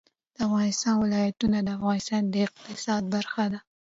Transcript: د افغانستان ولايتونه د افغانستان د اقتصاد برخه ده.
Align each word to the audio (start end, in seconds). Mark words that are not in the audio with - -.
د 0.35 0.37
افغانستان 0.47 0.95
ولايتونه 0.99 1.57
د 1.61 1.69
افغانستان 1.77 2.21
د 2.27 2.35
اقتصاد 2.47 3.01
برخه 3.15 3.43
ده. 3.51 3.59